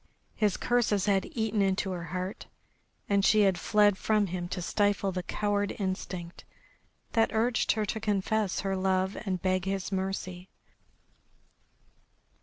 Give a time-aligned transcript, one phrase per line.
[0.35, 2.47] His curses had eaten into her heart,
[3.07, 6.43] and she had fled from him to stifle the coward instinct
[7.11, 10.49] that urged her to confess her love and beg his mercy.